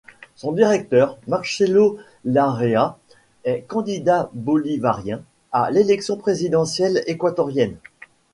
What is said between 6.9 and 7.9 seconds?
équatorienne.